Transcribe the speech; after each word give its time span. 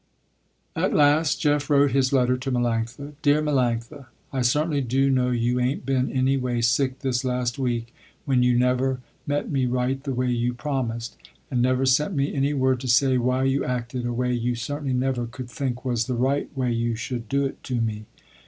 At 0.75 0.95
last 0.95 1.39
Jeff 1.41 1.69
wrote 1.69 1.91
his 1.91 2.11
letter 2.11 2.35
to 2.35 2.51
Melanctha. 2.51 3.13
"Dear 3.21 3.39
Melanctha, 3.39 4.07
I 4.33 4.41
certainly 4.41 4.81
do 4.81 5.11
know 5.11 5.29
you 5.29 5.59
ain't 5.59 5.85
been 5.85 6.11
any 6.11 6.37
way 6.37 6.59
sick 6.61 7.01
this 7.01 7.23
last 7.23 7.59
week 7.59 7.93
when 8.25 8.41
you 8.41 8.57
never 8.57 9.01
met 9.27 9.51
me 9.51 9.67
right 9.67 10.03
the 10.03 10.15
way 10.15 10.31
you 10.31 10.55
promised, 10.55 11.17
and 11.51 11.61
never 11.61 11.85
sent 11.85 12.15
me 12.15 12.33
any 12.33 12.51
word 12.55 12.79
to 12.79 12.87
say 12.87 13.19
why 13.19 13.43
you 13.43 13.63
acted 13.63 14.07
a 14.07 14.11
way 14.11 14.33
you 14.33 14.55
certainly 14.55 14.93
never 14.95 15.27
could 15.27 15.51
think 15.51 15.85
was 15.85 16.07
the 16.07 16.15
right 16.15 16.49
way 16.57 16.71
you 16.71 16.95
should 16.95 17.29
do 17.29 17.45
it 17.45 17.61
to 17.65 17.79
me. 17.79 18.05